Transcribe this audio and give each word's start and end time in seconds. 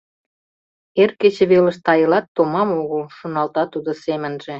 Эр 1.01 1.11
кече 1.19 1.43
велыш 1.51 1.77
тайылат 1.85 2.25
томам 2.35 2.69
огыл, 2.81 3.01
шоналта 3.17 3.63
тудо 3.73 3.91
семынже. 4.03 4.49